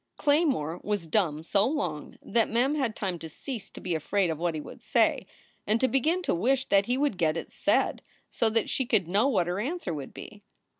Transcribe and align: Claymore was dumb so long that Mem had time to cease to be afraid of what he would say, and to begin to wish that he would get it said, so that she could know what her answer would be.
Claymore 0.17 0.81
was 0.83 1.05
dumb 1.05 1.43
so 1.43 1.63
long 1.63 2.17
that 2.23 2.49
Mem 2.49 2.73
had 2.73 2.95
time 2.95 3.19
to 3.19 3.29
cease 3.29 3.69
to 3.69 3.79
be 3.79 3.93
afraid 3.93 4.31
of 4.31 4.39
what 4.39 4.55
he 4.55 4.59
would 4.59 4.81
say, 4.81 5.27
and 5.67 5.79
to 5.79 5.87
begin 5.87 6.23
to 6.23 6.33
wish 6.33 6.65
that 6.65 6.87
he 6.87 6.97
would 6.97 7.19
get 7.19 7.37
it 7.37 7.51
said, 7.51 8.01
so 8.31 8.49
that 8.49 8.67
she 8.67 8.87
could 8.87 9.07
know 9.07 9.27
what 9.27 9.45
her 9.45 9.59
answer 9.59 9.93
would 9.93 10.11
be. 10.11 10.41